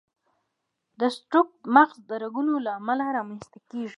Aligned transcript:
د 0.99 1.01
سټروک 1.15 1.47
د 1.61 1.61
مغز 1.75 1.89
رګونو 2.23 2.53
له 2.65 2.71
امله 2.79 3.05
رامنځته 3.17 3.57
کېږي. 3.69 3.89